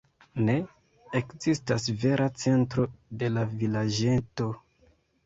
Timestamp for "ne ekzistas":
0.45-1.85